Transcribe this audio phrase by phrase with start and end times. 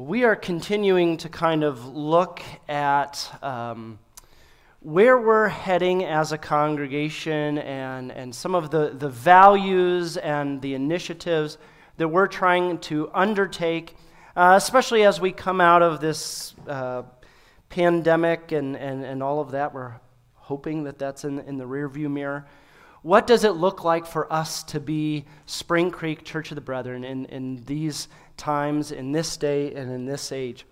[0.00, 3.98] We are continuing to kind of look at um,
[4.80, 10.72] where we're heading as a congregation and, and some of the, the values and the
[10.72, 11.58] initiatives
[11.98, 13.94] that we're trying to undertake,
[14.34, 17.02] uh, especially as we come out of this uh,
[17.68, 19.74] pandemic and, and, and all of that.
[19.74, 19.96] We're
[20.32, 22.46] hoping that that's in, in the rearview mirror.
[23.02, 27.04] What does it look like for us to be Spring Creek Church of the Brethren
[27.04, 28.08] in, in these
[28.40, 30.66] times, in this day, and in this age?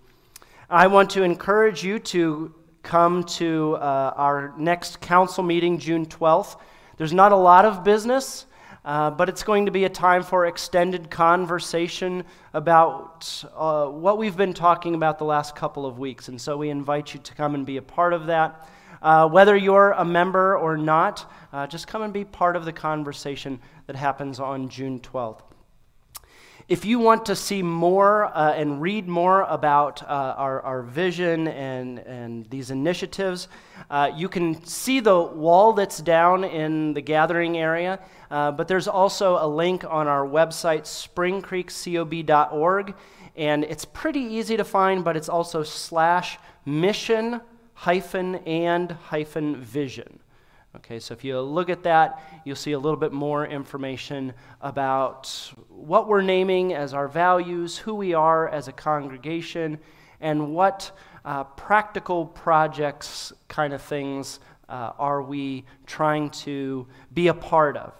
[0.69, 6.59] I want to encourage you to come to uh, our next council meeting, June 12th.
[6.97, 8.45] There's not a lot of business,
[8.83, 14.35] uh, but it's going to be a time for extended conversation about uh, what we've
[14.35, 16.27] been talking about the last couple of weeks.
[16.27, 18.67] And so we invite you to come and be a part of that.
[19.01, 22.73] Uh, whether you're a member or not, uh, just come and be part of the
[22.73, 25.41] conversation that happens on June 12th.
[26.69, 31.47] If you want to see more uh, and read more about uh, our, our vision
[31.47, 33.47] and, and these initiatives,
[33.89, 37.99] uh, you can see the wall that's down in the gathering area,
[38.29, 42.93] uh, but there's also a link on our website, springcreekcob.org,
[43.35, 47.41] and it's pretty easy to find, but it's also slash mission
[47.73, 50.19] hyphen and hyphen vision.
[50.75, 55.51] Okay, so if you look at that, you'll see a little bit more information about
[55.67, 59.79] what we're naming as our values, who we are as a congregation,
[60.21, 60.91] and what
[61.25, 67.91] uh, practical projects kind of things uh, are we trying to be a part of.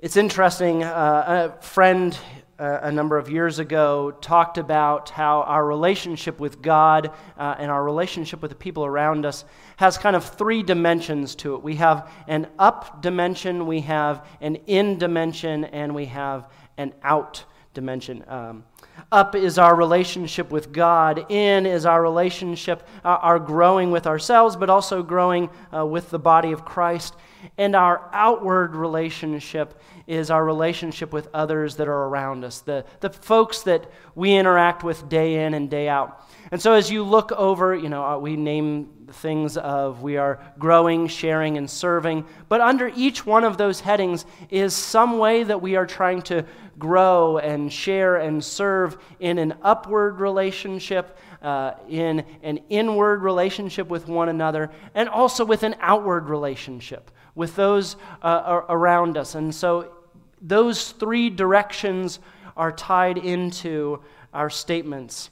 [0.00, 2.18] It's interesting, uh, a friend
[2.58, 7.70] uh, a number of years ago talked about how our relationship with God uh, and
[7.70, 9.44] our relationship with the people around us
[9.76, 11.62] has kind of three dimensions to it.
[11.62, 17.44] We have an up dimension, we have an in dimension, and we have an out
[17.74, 18.24] dimension.
[18.26, 18.64] Um,
[19.12, 21.30] up is our relationship with God.
[21.30, 26.18] In is our relationship, uh, our growing with ourselves, but also growing uh, with the
[26.18, 27.14] body of Christ.
[27.58, 33.10] And our outward relationship is our relationship with others that are around us, the, the
[33.10, 36.24] folks that we interact with day in and day out.
[36.52, 40.40] And so as you look over, you know, uh, we name things of we are
[40.58, 42.24] growing, sharing, and serving.
[42.48, 46.44] But under each one of those headings is some way that we are trying to
[46.78, 54.08] grow and share and serve in an upward relationship, uh, in an inward relationship with
[54.08, 59.34] one another, and also with an outward relationship with those uh, around us.
[59.34, 59.92] And so
[60.40, 62.18] those three directions
[62.56, 64.02] are tied into
[64.32, 65.30] our statements.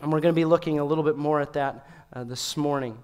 [0.00, 2.98] And we're going to be looking a little bit more at that uh, this morning.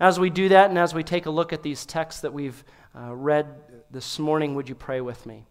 [0.00, 2.64] As we do that, and as we take a look at these texts that we've
[2.96, 3.46] uh, read
[3.90, 5.46] this morning, would you pray with me?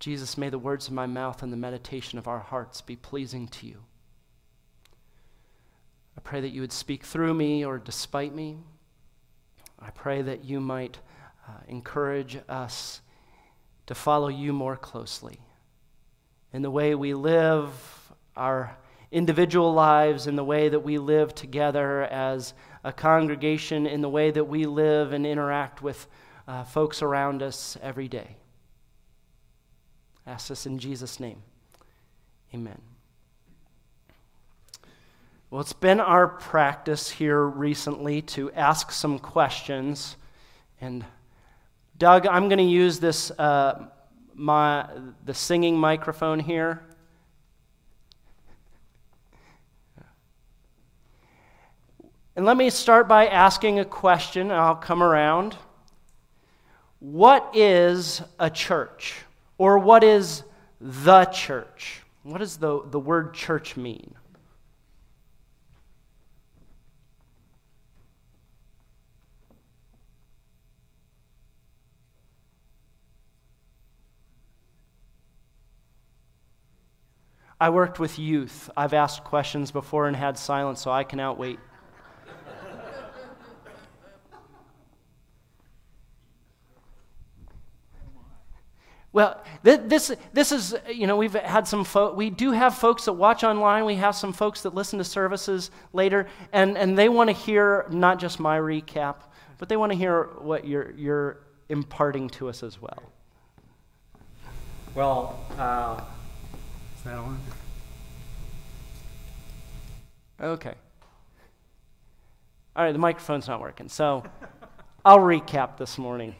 [0.00, 3.48] Jesus, may the words of my mouth and the meditation of our hearts be pleasing
[3.48, 3.84] to you.
[6.16, 8.58] I pray that you would speak through me or despite me.
[9.78, 10.98] I pray that you might
[11.48, 13.00] uh, encourage us
[13.86, 15.40] to follow you more closely
[16.52, 17.72] in the way we live
[18.36, 18.76] our
[19.10, 24.30] individual lives, in the way that we live together as a congregation, in the way
[24.30, 26.06] that we live and interact with
[26.46, 28.36] uh, folks around us every day.
[30.26, 31.42] Ask this in Jesus' name.
[32.54, 32.80] Amen.
[35.50, 40.16] Well, it's been our practice here recently to ask some questions.
[40.80, 41.04] And
[41.98, 43.86] Doug, I'm going to use this, uh,
[44.40, 44.88] my,
[45.24, 46.82] the singing microphone here.
[52.34, 55.56] And let me start by asking a question, I'll come around.
[57.00, 59.16] What is a church?
[59.58, 60.42] Or what is
[60.80, 62.00] the church?
[62.22, 64.14] What does the, the word church mean?
[77.60, 78.70] I worked with youth.
[78.74, 81.58] I've asked questions before and had silence, so I can outwait.
[89.12, 91.84] Well, this, this is, you know, we've had some
[92.14, 93.84] we do have folks that watch online.
[93.84, 97.86] We have some folks that listen to services later, and, and they want to hear
[97.90, 99.16] not just my recap,
[99.58, 103.02] but they want to hear what you're, you're imparting to us as well.
[104.94, 106.00] Well, uh,
[107.00, 107.40] is that on?
[110.38, 110.74] Okay.
[112.76, 113.88] All right, the microphone's not working.
[113.88, 114.22] So
[115.04, 116.34] I'll recap this morning.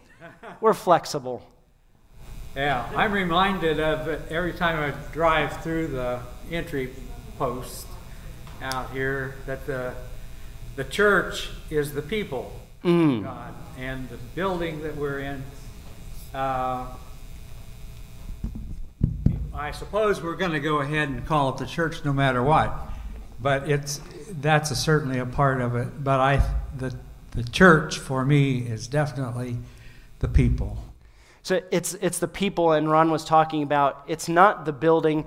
[0.60, 1.42] We're flexible.
[2.54, 6.20] Yeah, I'm reminded of it every time I drive through the
[6.50, 6.90] entry
[7.38, 7.86] post
[8.60, 9.94] out here that the
[10.76, 12.52] the church is the people
[12.84, 13.18] Mm.
[13.18, 15.42] of God, and the building that we're in.
[16.34, 16.86] Uh,
[19.60, 22.74] I suppose we're going to go ahead and call it the church no matter what,
[23.42, 24.00] but it's
[24.40, 26.02] that's a, certainly a part of it.
[26.02, 26.42] But I
[26.78, 26.96] the
[27.32, 29.58] the church for me is definitely
[30.20, 30.82] the people.
[31.42, 35.26] So it's, it's the people, and Ron was talking about it's not the building.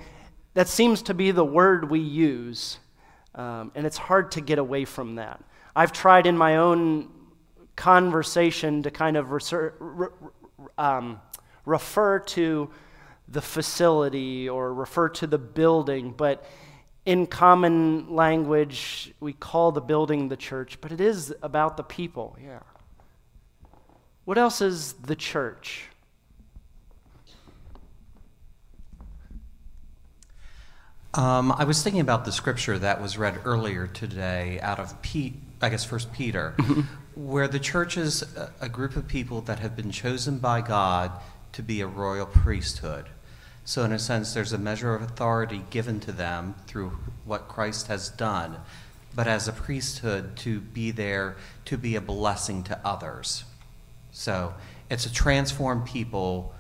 [0.56, 2.79] That seems to be the word we use,
[3.36, 5.44] um, and it's hard to get away from that.
[5.75, 7.07] I've tried in my own
[7.75, 9.31] conversation to kind of
[10.79, 11.21] um,
[11.65, 12.71] refer to
[13.33, 16.45] the facility or refer to the building, but
[17.06, 22.38] in common language, we call the building the church, but it is about the people,
[22.41, 22.59] yeah.
[24.25, 25.89] What else is the church?
[31.15, 35.36] Um, I was thinking about the scripture that was read earlier today out of Pete,
[35.62, 36.56] I guess First Peter,
[37.15, 41.12] where the church is a, a group of people that have been chosen by God
[41.51, 43.06] to be a royal priesthood.
[43.65, 47.88] So, in a sense, there's a measure of authority given to them through what Christ
[47.88, 48.57] has done,
[49.15, 53.45] but as a priesthood to be there to be a blessing to others.
[54.12, 54.54] So,
[54.89, 56.54] it's a transformed people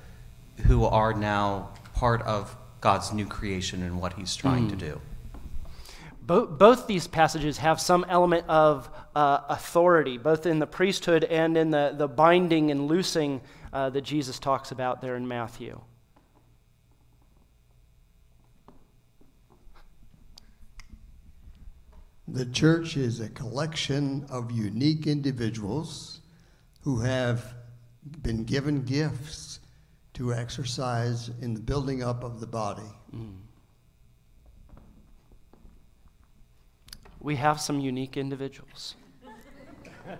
[0.65, 5.01] who are now part of God's new creation and what He's trying to do.
[6.21, 11.57] Bo- both these passages have some element of uh, authority, both in the priesthood and
[11.57, 13.41] in the, the binding and loosing
[13.73, 15.81] uh, that Jesus talks about there in Matthew.
[22.27, 26.21] The church is a collection of unique individuals
[26.81, 27.53] who have
[28.21, 29.59] been given gifts
[30.13, 32.81] to exercise in the building up of the body.
[33.13, 33.39] Mm.
[37.19, 38.95] We have some unique individuals.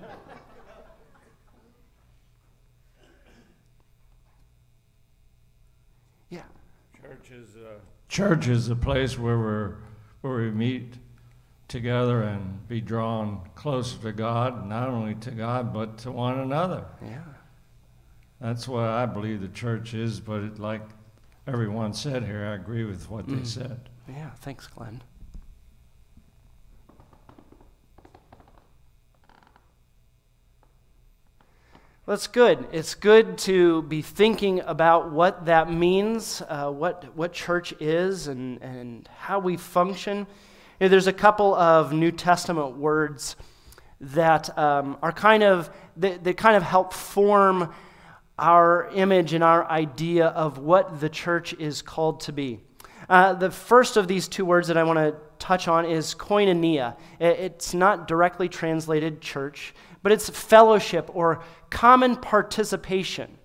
[6.29, 6.41] yeah.
[7.01, 7.79] Church is a,
[8.09, 9.75] church is a place where we're
[10.21, 10.95] where we meet
[11.73, 16.85] together and be drawn closer to God, not only to God but to one another.
[17.01, 17.23] Yeah.
[18.39, 20.19] That's what I believe the church is.
[20.19, 20.83] But it, like
[21.47, 23.47] everyone said here, I agree with what they Mm.
[23.47, 23.89] said.
[24.07, 24.29] Yeah.
[24.41, 25.01] Thanks, Glenn.
[32.05, 32.67] Well, it's good.
[32.71, 38.61] It's good to be thinking about what that means, uh, what, what church is, and,
[38.61, 40.27] and how we function.
[40.89, 43.37] There's a couple of New Testament words
[44.01, 47.73] that um, are kind of, that, that kind of help form
[48.37, 52.59] our image and our idea of what the church is called to be.
[53.07, 56.97] Uh, the first of these two words that I want to touch on is koinonia.
[57.17, 63.37] It's not directly translated church, but it's fellowship or common participation.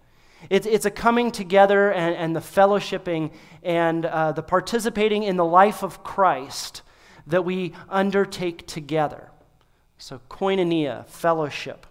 [0.51, 3.31] It's, it's a coming together and, and the fellowshipping
[3.63, 6.83] and uh, the participating in the life of Christ
[7.29, 9.31] that we undertake together.
[9.99, 11.87] So, koinonia, fellowship.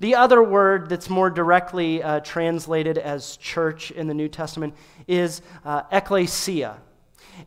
[0.00, 4.74] The other word that's more directly uh, translated as church in the New Testament
[5.08, 6.76] is uh, ecclesia.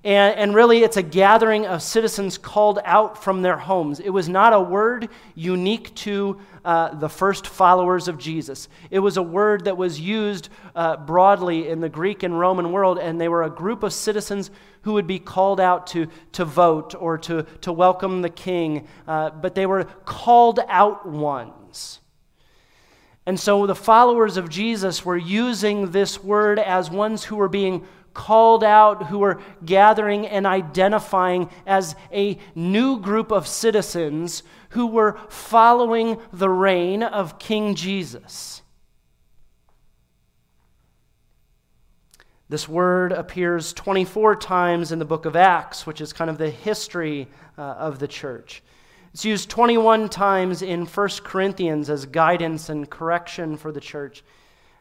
[0.04, 4.00] And, and really, it's a gathering of citizens called out from their homes.
[4.00, 8.70] It was not a word unique to uh, the first followers of Jesus.
[8.90, 13.00] It was a word that was used uh, broadly in the Greek and Roman world,
[13.00, 14.52] and they were a group of citizens
[14.84, 19.30] who would be called out to, to vote or to, to welcome the king, uh,
[19.30, 22.00] but they were called out ones.
[23.26, 27.86] And so the followers of Jesus were using this word as ones who were being
[28.14, 35.18] called out, who were gathering and identifying as a new group of citizens who were
[35.30, 38.62] following the reign of King Jesus.
[42.52, 46.50] This word appears 24 times in the book of Acts, which is kind of the
[46.50, 48.62] history uh, of the church.
[49.14, 54.24] It's used 21 times in 1 Corinthians as guidance and correction for the church.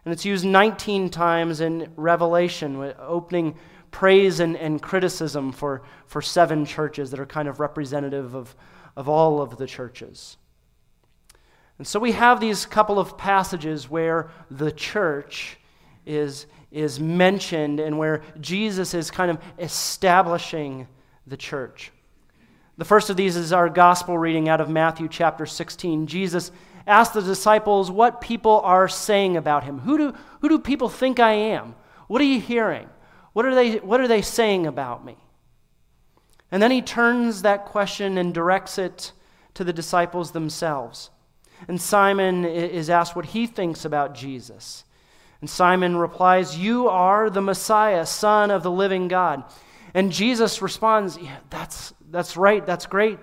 [0.04, 3.56] And it's used 19 times in Revelation, opening
[3.90, 8.54] praise and, and criticism for, for seven churches that are kind of representative of,
[8.96, 10.36] of all of the churches.
[11.78, 15.58] And so we have these couple of passages where the church
[16.04, 20.86] is, is mentioned and where Jesus is kind of establishing
[21.26, 21.92] the church.
[22.76, 26.06] The first of these is our gospel reading out of Matthew chapter 16.
[26.06, 26.50] Jesus
[26.86, 29.80] asked the disciples what people are saying about him.
[29.80, 31.74] Who do, who do people think I am?
[32.08, 32.88] What are you hearing?
[33.32, 35.16] What are they, what are they saying about me?
[36.50, 39.12] And then he turns that question and directs it
[39.54, 41.10] to the disciples themselves.
[41.68, 44.84] And Simon is asked what he thinks about Jesus.
[45.40, 49.44] And Simon replies, You are the Messiah, Son of the living God.
[49.94, 53.18] And Jesus responds, Yeah, that's, that's right, that's great.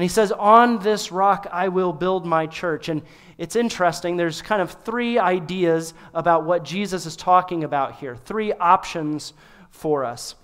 [0.00, 2.88] And he says, On this rock I will build my church.
[2.88, 3.02] And
[3.36, 8.54] it's interesting, there's kind of three ideas about what Jesus is talking about here, three
[8.54, 9.34] options
[9.68, 10.36] for us.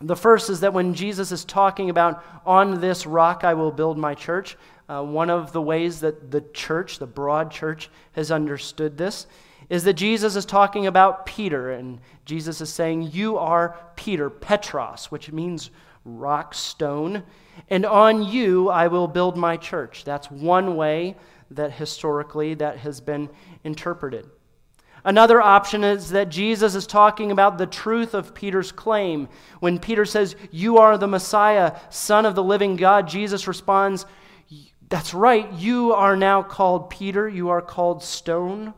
[0.00, 3.98] The first is that when Jesus is talking about, On this rock I will build
[3.98, 4.56] my church,
[4.88, 9.28] uh, one of the ways that the church, the broad church, has understood this
[9.70, 15.12] is that Jesus is talking about Peter, and Jesus is saying, You are Peter, Petros,
[15.12, 15.70] which means
[16.16, 17.22] rock stone,
[17.68, 20.04] and on you I will build my church.
[20.04, 21.16] That's one way
[21.50, 23.28] that historically that has been
[23.64, 24.28] interpreted.
[25.04, 29.28] Another option is that Jesus is talking about the truth of Peter's claim.
[29.60, 34.06] When Peter says, You are the Messiah, Son of the living God, Jesus responds,
[34.88, 38.74] That's right, you are now called Peter, you are called stone.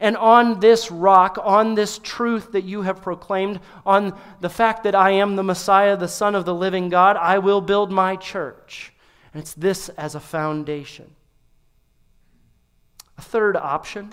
[0.00, 4.94] And on this rock, on this truth that you have proclaimed, on the fact that
[4.94, 8.92] I am the Messiah, the Son of the living God, I will build my church.
[9.32, 11.14] And it's this as a foundation.
[13.18, 14.12] A third option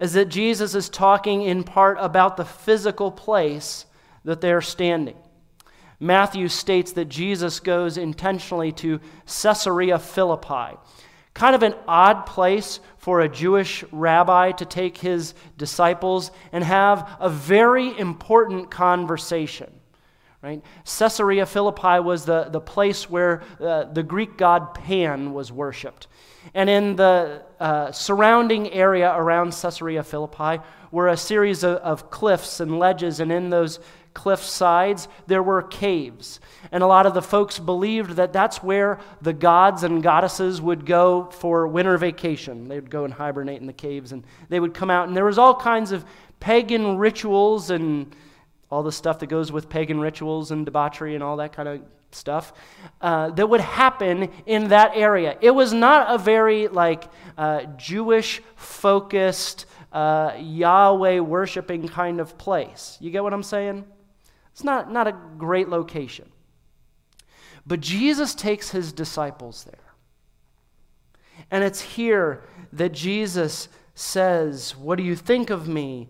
[0.00, 3.86] is that Jesus is talking in part about the physical place
[4.24, 5.16] that they're standing.
[6.00, 10.76] Matthew states that Jesus goes intentionally to Caesarea Philippi,
[11.38, 17.16] kind of an odd place for a Jewish rabbi to take his disciples and have
[17.20, 19.72] a very important conversation.
[20.42, 20.60] Right?
[20.84, 26.08] Caesarea Philippi was the, the place where uh, the Greek god Pan was worshipped.
[26.54, 32.58] And in the uh, surrounding area around Caesarea Philippi were a series of, of cliffs
[32.58, 33.78] and ledges, and in those
[34.14, 36.40] cliff sides there were caves.
[36.72, 40.84] And a lot of the folks believed that that's where the gods and goddesses would
[40.86, 42.68] go for winter vacation.
[42.68, 45.24] They would go and hibernate in the caves, and they would come out, and there
[45.24, 46.04] was all kinds of
[46.40, 48.14] pagan rituals and
[48.70, 51.80] all the stuff that goes with pagan rituals and debauchery and all that kind of
[52.10, 52.52] stuff
[53.00, 55.36] uh, that would happen in that area.
[55.40, 57.04] It was not a very like
[57.36, 62.98] uh, Jewish focused uh, Yahweh worshiping kind of place.
[63.00, 63.84] You get what I'm saying?
[64.58, 66.28] It's not, not a great location.
[67.64, 69.94] But Jesus takes his disciples there.
[71.48, 76.08] And it's here that Jesus says, What do you think of me?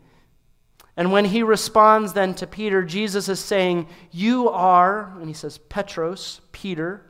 [0.96, 5.58] And when he responds then to Peter, Jesus is saying, You are, and he says,
[5.58, 7.04] Petros, Peter,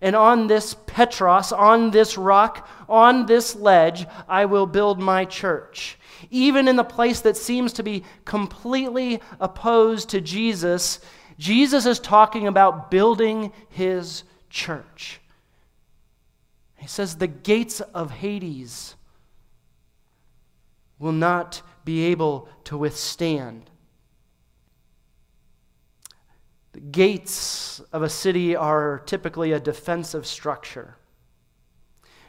[0.00, 5.98] and on this Petros, on this rock, on this ledge, I will build my church.
[6.30, 11.00] Even in the place that seems to be completely opposed to Jesus,
[11.38, 15.20] Jesus is talking about building his church.
[16.76, 18.94] He says, The gates of Hades
[20.98, 23.70] will not be able to withstand.
[26.72, 30.96] The gates of a city are typically a defensive structure.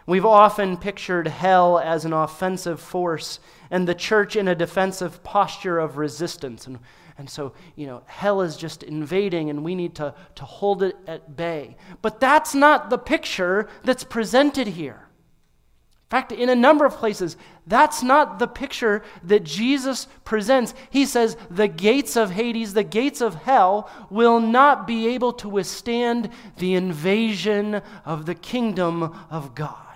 [0.10, 3.40] We've often pictured hell as an offensive force
[3.70, 6.66] and the church in a defensive posture of resistance.
[6.66, 6.80] And,
[7.20, 10.96] and so, you know, hell is just invading and we need to, to hold it
[11.06, 11.78] at bay.
[12.02, 14.96] But that's not the picture that's presented here.
[14.96, 17.38] In fact, in a number of places,
[17.68, 20.74] that's not the picture that Jesus presents.
[20.90, 25.48] He says, The gates of Hades, the gates of hell, will not be able to
[25.48, 29.89] withstand the invasion of the kingdom of God.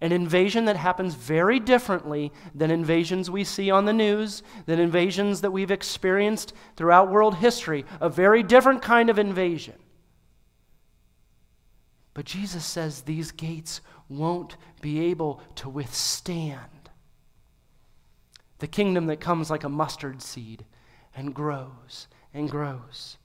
[0.00, 5.42] An invasion that happens very differently than invasions we see on the news, than invasions
[5.42, 7.84] that we've experienced throughout world history.
[8.00, 9.74] A very different kind of invasion.
[12.14, 16.90] But Jesus says these gates won't be able to withstand
[18.58, 20.64] the kingdom that comes like a mustard seed
[21.14, 23.16] and grows and grows.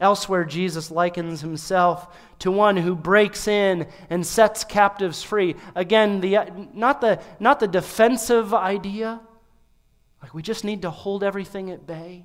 [0.00, 5.56] Elsewhere, Jesus likens himself to one who breaks in and sets captives free.
[5.74, 6.38] Again, the,
[6.72, 9.20] not, the, not the defensive idea,
[10.22, 12.24] like we just need to hold everything at bay,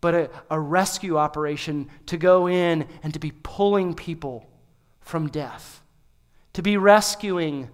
[0.00, 4.48] but a, a rescue operation to go in and to be pulling people
[5.00, 5.82] from death,
[6.54, 7.68] to be rescuing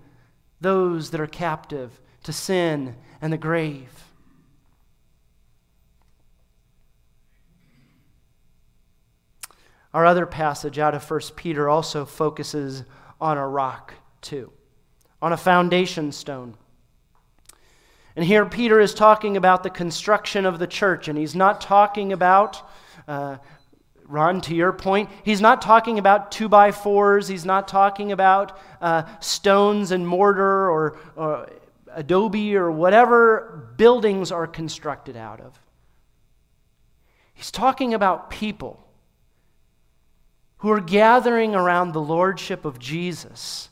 [0.61, 4.08] those that are captive to sin and the grave.
[9.95, 12.85] Our other passage out of 1 Peter also focuses
[13.21, 14.53] on a rock, too,
[15.23, 16.57] on a foundation stone.
[18.15, 22.13] And here Peter is talking about the construction of the church, and he's not talking
[22.13, 22.69] about,
[23.07, 23.39] uh,
[24.05, 28.59] Ron, to your point, he's not talking about two by fours, he's not talking about
[28.81, 31.49] uh, stones and mortar or, or
[31.95, 35.59] adobe or whatever buildings are constructed out of.
[37.35, 38.88] He's talking about people
[40.59, 43.69] who are gathering around the lordship of Jesus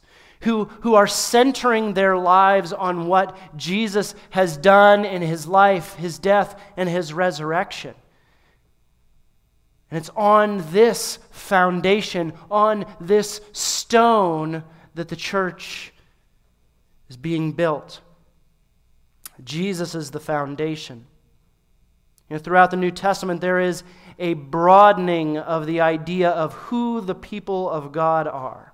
[0.47, 6.19] who, who are centering their lives on what Jesus has done in his life, his
[6.19, 7.95] death, and his resurrection.
[9.91, 14.65] And it's on this foundation, on this stone,
[14.95, 15.93] that the church
[17.09, 18.01] is being built.
[19.45, 21.07] Jesus is the foundation.
[22.29, 23.85] You know, throughout the New Testament, there is
[24.19, 28.73] a broadening of the idea of who the people of God are.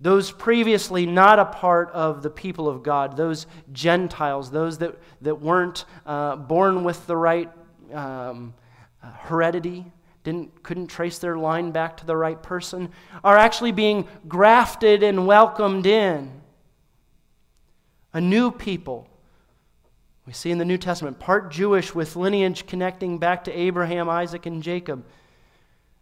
[0.00, 5.40] Those previously not a part of the people of God, those Gentiles, those that, that
[5.40, 7.50] weren't uh, born with the right
[7.92, 8.54] um,
[9.00, 9.84] heredity,
[10.22, 12.90] didn't, couldn't trace their line back to the right person,
[13.24, 16.42] are actually being grafted and welcomed in.
[18.12, 19.08] A new people.
[20.28, 24.44] We see in the New Testament, part Jewish with lineage connecting back to Abraham, Isaac,
[24.44, 25.06] and Jacob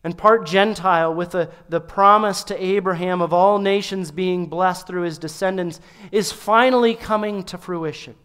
[0.03, 5.03] and part Gentile, with the, the promise to Abraham of all nations being blessed through
[5.03, 5.81] his descendants,
[6.11, 8.17] is finally coming to fruition.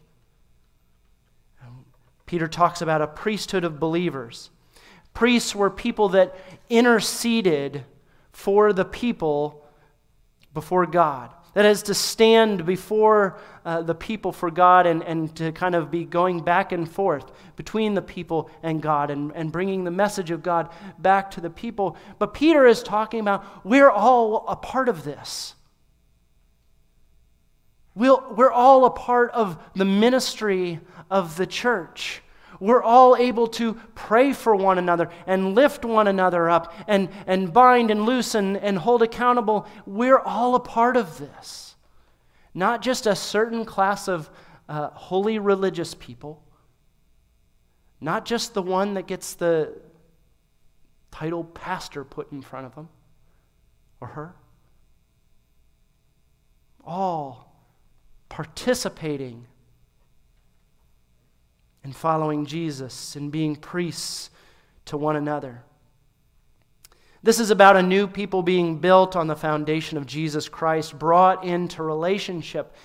[1.64, 1.86] Um,
[2.26, 4.50] Peter talks about a priesthood of believers.
[5.14, 6.36] Priests were people that
[6.68, 7.84] interceded
[8.32, 9.66] for the people
[10.52, 11.32] before God.
[11.54, 15.92] That is to stand before uh, the people for God and, and to kind of
[15.92, 20.32] be going back and forth between the people and God and, and bringing the message
[20.32, 21.98] of God back to the people.
[22.20, 25.56] But Peter is talking about we're all a part of this.
[27.96, 30.80] We'll, we're all a part of the ministry
[31.10, 32.22] of the church
[32.62, 37.52] we're all able to pray for one another and lift one another up and, and
[37.52, 39.68] bind and loosen and hold accountable.
[39.88, 41.76] We're all a part of this.
[42.54, 44.30] Not just a certain class of
[44.70, 46.44] uh, holy religious people,
[48.00, 49.74] not just the one that gets the
[51.10, 52.90] title pastor put in front of him
[54.00, 54.36] or her.
[56.86, 57.56] All
[58.30, 59.48] participating
[61.84, 64.30] and following Jesus and being priests
[64.86, 65.64] to one another.
[67.24, 71.44] This is about a new people being built on the foundation of Jesus Christ, brought
[71.44, 72.76] into relationship,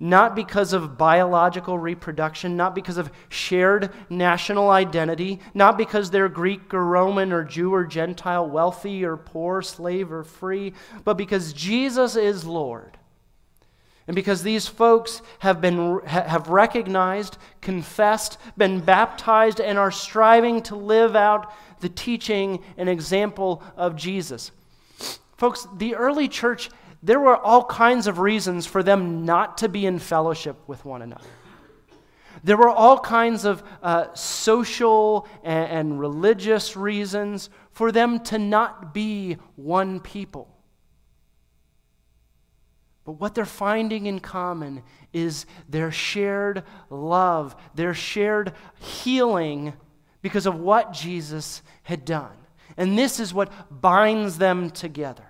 [0.00, 6.72] not because of biological reproduction, not because of shared national identity, not because they're Greek
[6.72, 10.72] or Roman or Jew or Gentile, wealthy or poor, slave or free,
[11.04, 12.96] but because Jesus is Lord.
[14.06, 20.76] And because these folks have, been, have recognized, confessed, been baptized, and are striving to
[20.76, 24.50] live out the teaching and example of Jesus.
[25.36, 26.70] Folks, the early church,
[27.02, 31.02] there were all kinds of reasons for them not to be in fellowship with one
[31.02, 31.26] another.
[32.42, 38.92] There were all kinds of uh, social and, and religious reasons for them to not
[38.92, 40.53] be one people.
[43.04, 49.74] But what they're finding in common is their shared love, their shared healing
[50.22, 52.36] because of what Jesus had done.
[52.76, 55.26] And this is what binds them together.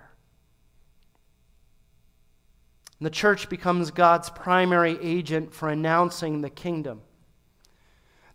[3.01, 7.01] The church becomes God's primary agent for announcing the kingdom.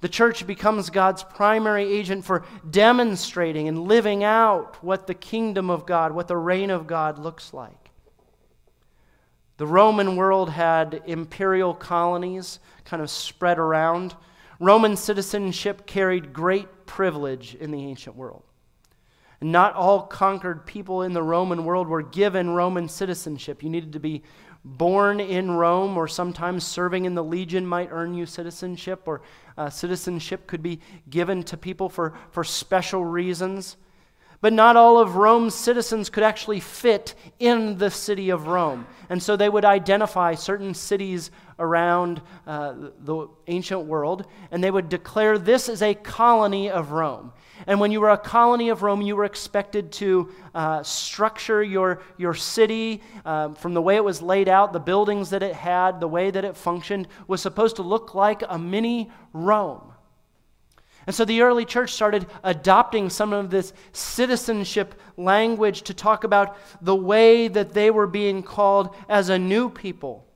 [0.02, 5.86] The church becomes God's primary agent for demonstrating and living out what the kingdom of
[5.86, 7.89] God, what the reign of God looks like.
[9.60, 14.14] The Roman world had imperial colonies kind of spread around.
[14.58, 18.42] Roman citizenship carried great privilege in the ancient world.
[19.42, 23.62] not all conquered people in the Roman world were given Roman citizenship.
[23.62, 24.22] You needed to be
[24.64, 29.20] born in Rome, or sometimes serving in the legion might earn you citizenship, or
[29.58, 33.76] uh, citizenship could be given to people for, for special reasons.
[34.42, 38.86] But not all of Rome's citizens could actually fit in the city of Rome.
[39.10, 44.88] And so they would identify certain cities around uh, the ancient world, and they would
[44.88, 47.32] declare this is a colony of Rome.
[47.66, 52.00] And when you were a colony of Rome, you were expected to uh, structure your,
[52.16, 56.00] your city um, from the way it was laid out, the buildings that it had,
[56.00, 59.92] the way that it functioned, was supposed to look like a mini Rome.
[61.06, 66.56] And so the early church started adopting some of this citizenship language to talk about
[66.82, 70.26] the way that they were being called as a new people,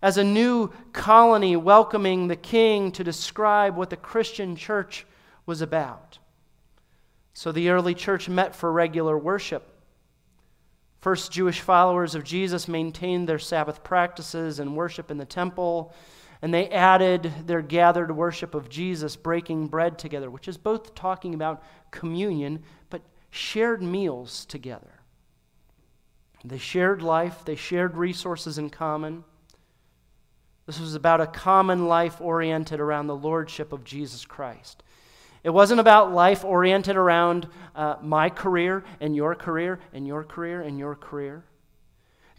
[0.00, 5.06] as a new colony welcoming the king to describe what the Christian church
[5.46, 6.18] was about.
[7.34, 9.68] So the early church met for regular worship.
[11.00, 15.92] First Jewish followers of Jesus maintained their Sabbath practices and worship in the temple,
[16.42, 21.34] and they added their gathered worship of Jesus, breaking bread together, which is both talking
[21.34, 25.00] about communion, but shared meals together.
[26.44, 29.22] They shared life, they shared resources in common.
[30.66, 34.82] This was about a common life oriented around the lordship of Jesus Christ.
[35.44, 40.60] It wasn't about life oriented around uh, my career and your career and your career
[40.60, 41.44] and your career.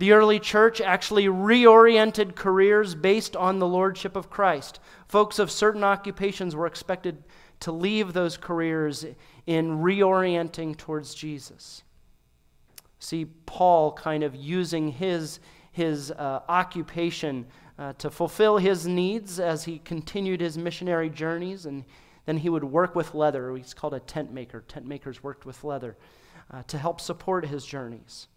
[0.04, 4.82] The early church actually reoriented careers based on the lordship of Christ.
[5.08, 7.24] Folks of certain occupations were expected
[7.62, 9.06] to leave those careers
[9.48, 11.84] in reorienting towards Jesus.
[13.00, 15.40] See Paul kind of using his,
[15.72, 17.46] his uh, occupation
[17.80, 21.66] uh, to fulfill his needs as he continued his missionary journeys.
[21.66, 21.86] And
[22.26, 23.56] then he would work with leather.
[23.56, 24.66] He's called a tent maker.
[24.68, 25.96] Tent makers worked with leather
[26.52, 28.28] uh, to help support his journeys.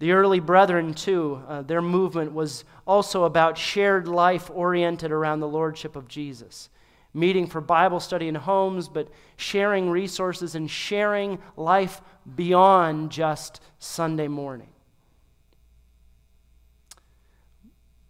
[0.00, 5.48] The early brethren, too, uh, their movement was also about shared life oriented around the
[5.48, 6.70] lordship of Jesus.
[7.12, 12.00] Meeting for Bible study in homes, but sharing resources and sharing life
[12.34, 14.70] beyond just Sunday morning.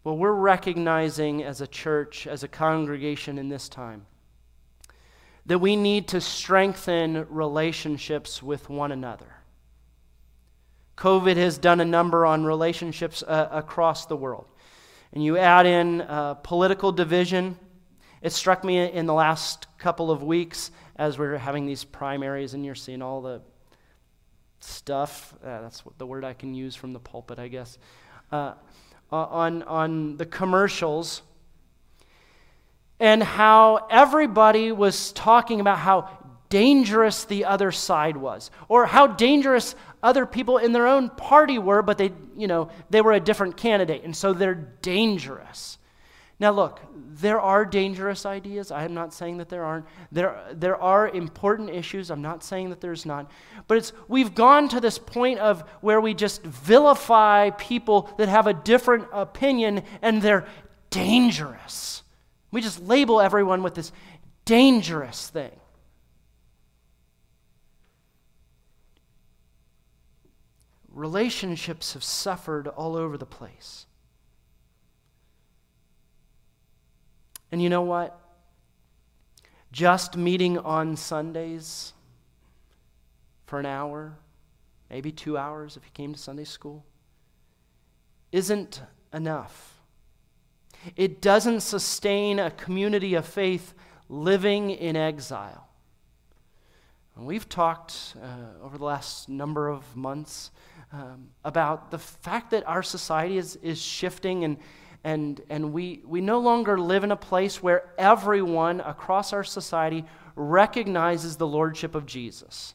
[0.05, 4.07] Well, we're recognizing as a church, as a congregation in this time,
[5.45, 9.40] that we need to strengthen relationships with one another.
[11.01, 14.45] COVID has done a number on relationships uh, across the world.
[15.15, 17.59] And you add in uh, political division.
[18.21, 22.53] It struck me in the last couple of weeks as we are having these primaries,
[22.53, 23.41] and you're seeing all the
[24.61, 25.33] stuff.
[25.43, 27.79] Uh, that's the word I can use from the pulpit, I guess.
[28.31, 28.53] Uh,
[29.11, 31.23] on, on the commercials
[33.01, 36.20] and how everybody was talking about how
[36.51, 41.81] dangerous the other side was or how dangerous other people in their own party were
[41.81, 45.79] but they you know they were a different candidate and so they're dangerous.
[46.39, 46.81] Now look
[47.21, 48.71] there are dangerous ideas.
[48.71, 49.85] I am not saying that there aren't.
[50.11, 52.11] There, there are important issues.
[52.11, 53.31] I'm not saying that there's not.
[53.67, 58.47] But it's we've gone to this point of where we just vilify people that have
[58.47, 60.47] a different opinion and they're
[60.89, 62.03] dangerous.
[62.53, 63.93] We just label everyone with this
[64.45, 65.59] dangerous thing.
[70.93, 73.87] Relationships have suffered all over the place.
[77.53, 78.19] And you know what?
[79.73, 81.93] Just meeting on Sundays
[83.47, 84.19] for an hour,
[84.89, 86.85] maybe two hours if you came to Sunday school,
[88.33, 89.81] isn't enough.
[90.97, 93.75] It doesn't sustain a community of faith
[94.09, 95.70] living in exile.
[97.17, 100.51] We've talked uh, over the last number of months
[100.93, 104.57] um, about the fact that our society is, is shifting and,
[105.05, 110.05] and, and we, we no longer live in a place where everyone across our society
[110.35, 112.75] recognizes the lordship of Jesus.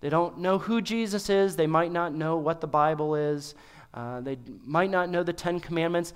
[0.00, 3.54] They don't know who Jesus is, they might not know what the Bible is,
[3.92, 6.12] uh, they might not know the Ten Commandments.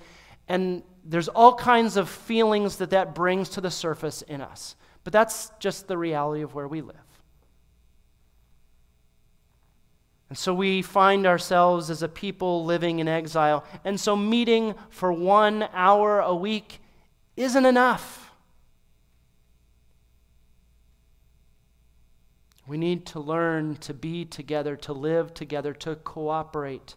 [0.47, 4.75] And there's all kinds of feelings that that brings to the surface in us.
[5.03, 6.95] But that's just the reality of where we live.
[10.29, 13.65] And so we find ourselves as a people living in exile.
[13.83, 16.79] And so meeting for one hour a week
[17.35, 18.31] isn't enough.
[22.67, 26.93] We need to learn to be together, to live together, to cooperate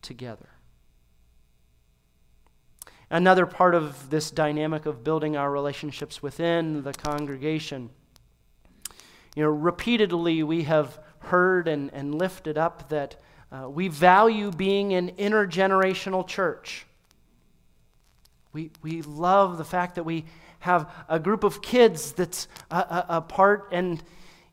[0.00, 0.48] together.
[3.10, 7.90] Another part of this dynamic of building our relationships within the congregation.
[9.36, 13.16] You know, repeatedly we have heard and, and lifted up that
[13.52, 16.86] uh, we value being an intergenerational church.
[18.52, 20.24] We, we love the fact that we
[20.60, 23.68] have a group of kids that's a, part.
[23.72, 24.02] And,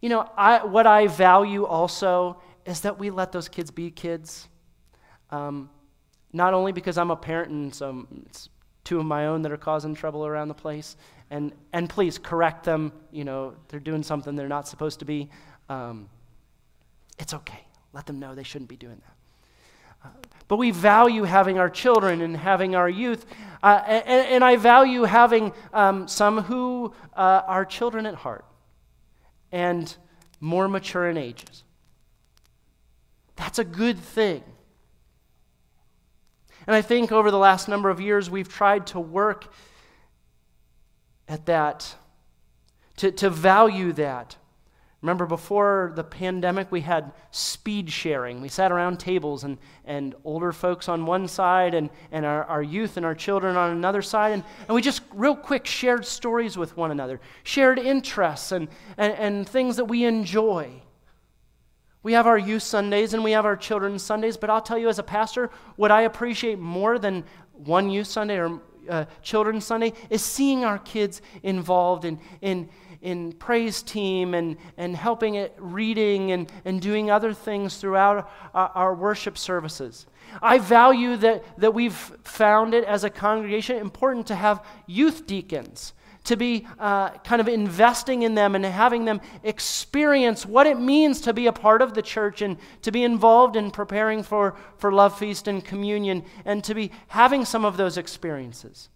[0.02, 4.50] you know, I, what I value also is that we let those kids be kids.
[5.30, 5.70] Um,
[6.34, 8.50] not only because I'm a parent and so it's
[8.84, 10.98] two of my own that are causing trouble around the place,
[11.30, 12.92] and, and please correct them.
[13.12, 15.30] You know, they're doing something they're not supposed to be.
[15.70, 16.10] Um,
[17.22, 17.68] it's okay.
[17.94, 19.16] Let them know they shouldn't be doing that.
[20.04, 20.10] Uh,
[20.48, 23.26] but we value having our children and having our youth.
[23.62, 28.44] Uh, and, and, I value having um, some who uh, are children at heart
[29.52, 29.96] and
[30.40, 31.64] more mature in ages.
[33.36, 34.44] That's a good thing.
[36.66, 39.54] And I think over the last number of years, we've tried to work
[41.28, 41.96] at that,
[42.98, 44.38] to, to value that.
[45.02, 48.40] Remember, before the pandemic, we had speed sharing.
[48.40, 52.62] We sat around tables, and, and older folks on one side, and, and our, our
[52.62, 54.34] youth and our children on another side.
[54.34, 59.14] And, and we just, real quick, shared stories with one another, shared interests and, and,
[59.14, 60.84] and things that we enjoy.
[62.04, 64.90] We have our youth Sundays and we have our children's Sundays, but I'll tell you
[64.90, 69.94] as a pastor, what I appreciate more than one youth Sunday or uh, children's Sunday
[70.10, 72.70] is seeing our kids involved in, in,
[73.02, 78.72] in praise team and, and helping at reading and, and doing other things throughout our,
[78.76, 80.06] our worship services.
[80.42, 85.94] I value that, that we've found it as a congregation important to have youth deacons
[86.24, 91.22] to be uh, kind of investing in them and having them experience what it means
[91.22, 94.92] to be a part of the church and to be involved in preparing for, for
[94.92, 98.90] Love Feast and communion and to be having some of those experiences.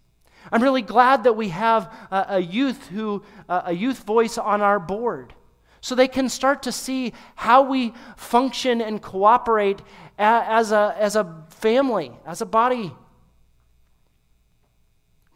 [0.52, 4.60] I'm really glad that we have a, a youth who uh, a youth voice on
[4.60, 5.34] our board
[5.80, 9.80] so they can start to see how we function and cooperate
[10.18, 12.92] as a, as a family, as a body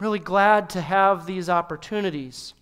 [0.00, 2.54] really glad to have these opportunities.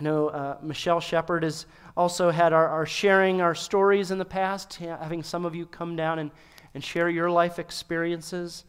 [0.00, 4.24] I know uh, Michelle Shepard has also had our, our, sharing our stories in the
[4.24, 6.30] past, having some of you come down and,
[6.72, 8.64] and share your life experiences,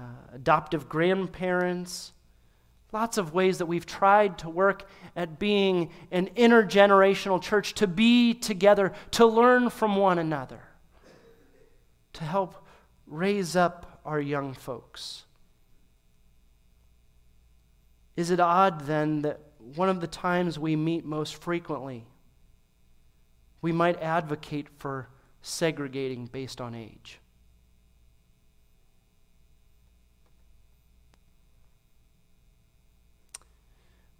[0.00, 2.12] uh, adoptive grandparents,
[2.90, 8.32] lots of ways that we've tried to work at being an intergenerational church, to be
[8.32, 10.62] together, to learn from one another,
[12.14, 12.66] to help
[13.06, 15.24] raise up our young folks.
[18.16, 22.06] Is it odd then that one of the times we meet most frequently,
[23.60, 25.08] we might advocate for
[25.42, 27.20] segregating based on age?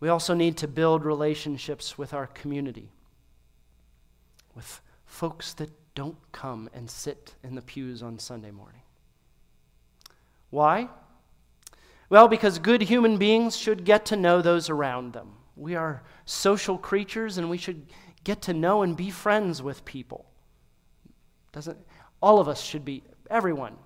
[0.00, 2.90] We also need to build relationships with our community,
[4.54, 8.80] with folks that don't come and sit in the pews on Sunday morning.
[10.48, 10.88] Why?
[12.08, 15.32] Well, because good human beings should get to know those around them.
[15.54, 17.86] We are social creatures and we should
[18.24, 20.24] get to know and be friends with people.
[21.52, 21.78] Doesn't
[22.22, 23.76] all of us should be everyone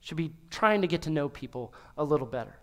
[0.00, 2.56] should be trying to get to know people a little better.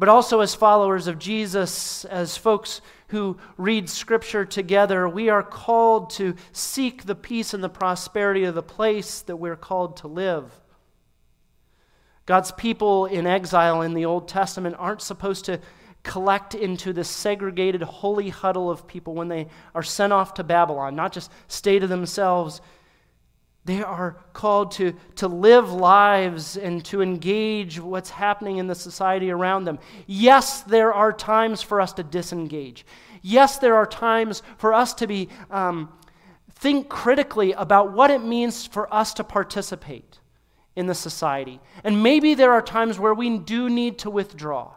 [0.00, 6.08] But also as followers of Jesus, as folks who read scripture together, we are called
[6.12, 10.58] to seek the peace and the prosperity of the place that we're called to live.
[12.24, 15.60] God's people in exile in the Old Testament aren't supposed to
[16.02, 20.96] collect into this segregated holy huddle of people when they are sent off to Babylon,
[20.96, 22.62] not just stay to themselves.
[23.64, 29.30] They are called to, to live lives and to engage what's happening in the society
[29.30, 29.78] around them.
[30.06, 32.86] Yes, there are times for us to disengage.
[33.22, 35.92] Yes, there are times for us to be um,
[36.60, 40.18] think critically about what it means for us to participate
[40.74, 41.60] in the society.
[41.84, 44.74] And maybe there are times where we do need to withdraw,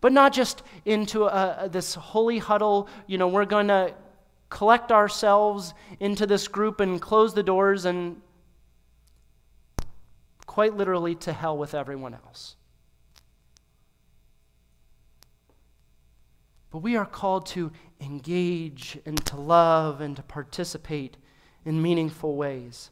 [0.00, 3.94] but not just into a, this holy huddle, you know, we're going to
[4.48, 8.20] collect ourselves into this group and close the doors and
[10.46, 12.56] quite literally to hell with everyone else.
[16.70, 21.16] But we are called to engage and to love and to participate
[21.64, 22.90] in meaningful ways.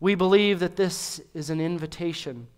[0.00, 2.48] We believe that this is an invitation.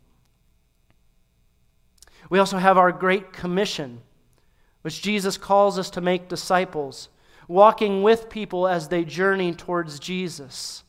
[2.31, 4.01] We also have our Great Commission,
[4.83, 7.09] which Jesus calls us to make disciples,
[7.49, 10.85] walking with people as they journey towards Jesus.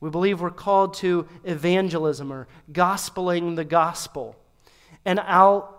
[0.00, 4.34] We believe we're called to evangelism or gospeling the gospel.
[5.04, 5.78] And I'll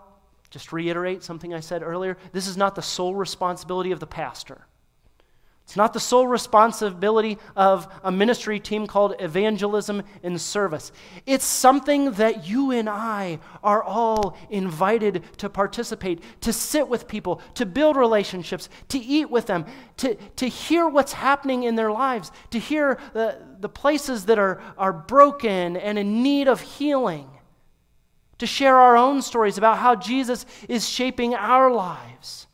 [0.49, 2.17] just reiterate something I said earlier.
[2.32, 4.62] This is not the sole responsibility of the pastor.
[5.65, 10.91] It's not the sole responsibility of a ministry team called Evangelism and Service.
[11.26, 17.41] It's something that you and I are all invited to participate, to sit with people,
[17.56, 19.65] to build relationships, to eat with them,
[19.97, 24.62] to, to hear what's happening in their lives, to hear the, the places that are,
[24.78, 27.30] are broken and in need of healing,
[28.38, 32.47] to share our own stories about how Jesus is shaping our lives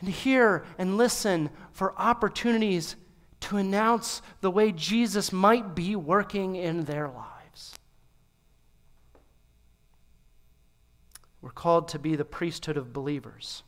[0.00, 2.96] and hear and listen for opportunities
[3.40, 7.74] to announce the way Jesus might be working in their lives.
[11.40, 13.62] We're called to be the priesthood of believers.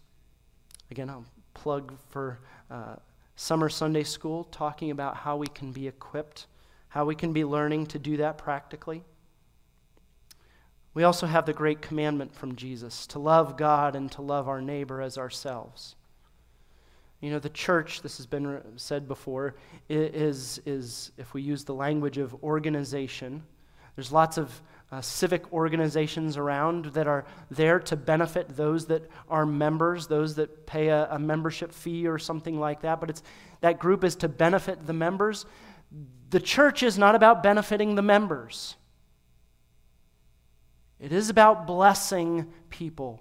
[0.90, 2.40] Again, I'll plug for
[2.70, 2.96] uh,
[3.36, 6.46] summer Sunday school talking about how we can be equipped,
[6.88, 9.04] how we can be learning to do that practically.
[10.92, 14.60] We also have the great commandment from Jesus to love God and to love our
[14.60, 15.94] neighbor as ourselves.
[17.20, 19.54] You know, the church, this has been said before,
[19.88, 23.42] is, is if we use the language of organization,
[23.94, 29.46] there's lots of uh, civic organizations around that are there to benefit those that are
[29.46, 33.00] members, those that pay a, a membership fee or something like that.
[33.00, 33.22] But it's,
[33.60, 35.46] that group is to benefit the members.
[36.30, 38.76] The church is not about benefiting the members,
[40.98, 43.20] it is about blessing people.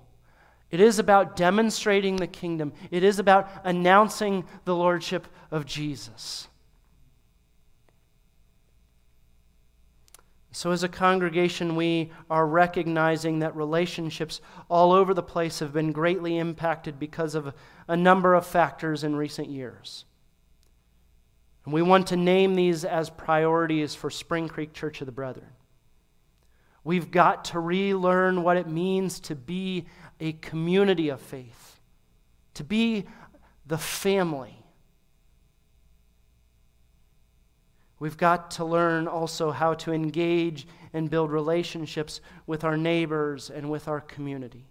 [0.71, 2.73] It is about demonstrating the kingdom.
[2.91, 6.47] It is about announcing the lordship of Jesus.
[10.51, 15.91] So, as a congregation, we are recognizing that relationships all over the place have been
[15.91, 17.53] greatly impacted because of
[17.87, 20.05] a number of factors in recent years.
[21.65, 25.49] And we want to name these as priorities for Spring Creek Church of the Brethren.
[26.83, 29.85] We've got to relearn what it means to be
[30.19, 31.79] a community of faith,
[32.53, 33.05] to be
[33.65, 34.55] the family.
[37.99, 43.69] We've got to learn also how to engage and build relationships with our neighbors and
[43.69, 44.65] with our community.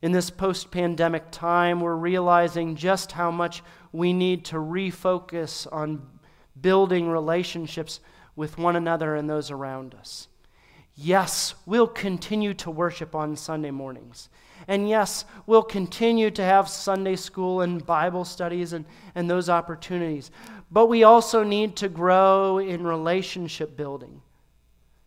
[0.00, 6.08] In this post pandemic time, we're realizing just how much we need to refocus on
[6.60, 8.00] building relationships
[8.34, 10.28] with one another and those around us.
[10.94, 14.28] Yes, we'll continue to worship on Sunday mornings.
[14.68, 20.30] And yes, we'll continue to have Sunday school and Bible studies and, and those opportunities.
[20.70, 24.22] But we also need to grow in relationship building,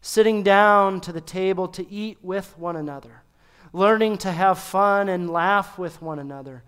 [0.01, 3.23] sitting down to the table to eat with one another,
[3.71, 6.63] learning to have fun and laugh with one another,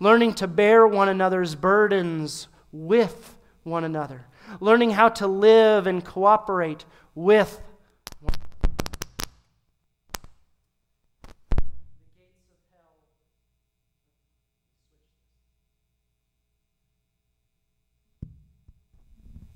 [0.00, 4.26] learning to bear one another's burdens with one another,
[4.60, 7.62] learning how to live and cooperate with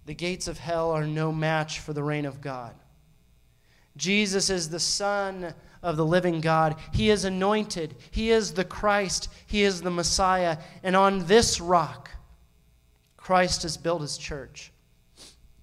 [0.07, 2.75] The gates of hell are no match for the reign of God.
[3.97, 6.77] Jesus is the Son of the living God.
[6.93, 7.97] He is anointed.
[8.11, 9.29] He is the Christ.
[9.47, 10.59] He is the Messiah.
[10.83, 12.11] And on this rock,
[13.17, 14.71] Christ has built his church,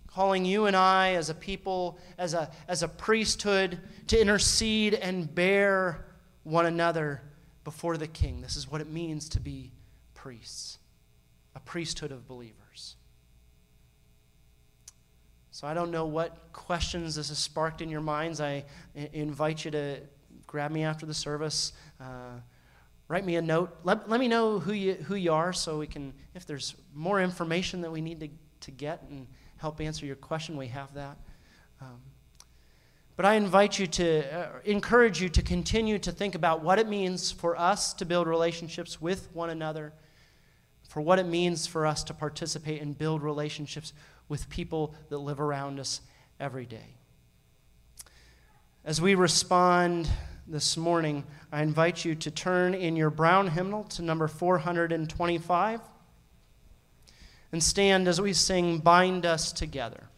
[0.08, 5.34] calling you and I as a people, as a, as a priesthood, to intercede and
[5.34, 6.06] bear
[6.44, 7.22] one another
[7.64, 8.42] before the King.
[8.42, 9.72] This is what it means to be
[10.14, 10.80] priests,
[11.56, 12.98] a priesthood of believers.
[15.54, 18.42] So I don't know what questions this has sparked in your minds.
[18.42, 20.00] I invite you to
[20.48, 21.74] grab me after the service.
[22.02, 22.40] Uh,
[23.08, 23.70] write me a note.
[23.84, 27.22] Let, let me know who you, who you are so we can, if there's more
[27.22, 28.30] information that we need to,
[28.62, 31.18] to get and help answer your question, we have that.
[31.80, 32.02] Um,
[33.16, 36.88] but I invite you to uh, encourage you to continue to think about what it
[36.88, 39.94] means for us to build relationships with one another,
[40.90, 43.94] for what it means for us to participate and build relationships
[44.30, 46.02] with people that live around us
[46.40, 46.96] every day.
[48.86, 50.10] As we respond
[50.48, 55.80] this morning, I invite you to turn in your brown hymnal to number 425
[57.52, 60.10] and stand as we sing Bind Us Together.